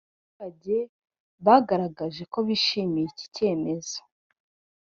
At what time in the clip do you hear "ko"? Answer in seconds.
2.31-2.37